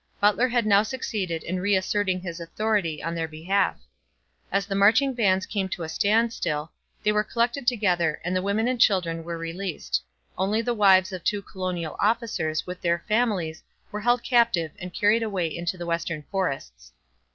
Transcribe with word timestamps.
Butler 0.19 0.47
had 0.47 0.65
now 0.65 0.81
succeeded 0.81 1.43
in 1.43 1.59
reasserting 1.59 2.21
his 2.21 2.39
authority 2.39 3.03
on 3.03 3.13
their 3.13 3.27
behalf. 3.27 3.77
As 4.51 4.65
the 4.65 4.73
marching 4.73 5.13
bands 5.13 5.45
came 5.45 5.69
to 5.69 5.83
a 5.83 5.89
standstill, 5.89 6.71
they 7.03 7.11
were 7.11 7.23
collected 7.23 7.67
together 7.67 8.19
and 8.25 8.35
the 8.35 8.41
women 8.41 8.67
and 8.67 8.81
children 8.81 9.23
were 9.23 9.37
released. 9.37 10.01
Only 10.39 10.63
the 10.63 10.73
wives 10.73 11.11
of 11.11 11.23
two 11.23 11.43
colonial 11.43 11.95
officers 11.99 12.65
with 12.65 12.81
their 12.81 13.03
families 13.07 13.61
were 13.91 14.01
held 14.01 14.23
captive 14.23 14.71
and 14.79 14.91
carried 14.91 15.21
away 15.21 15.55
into 15.55 15.77
the 15.77 15.85
western 15.85 16.23
forests. 16.31 16.93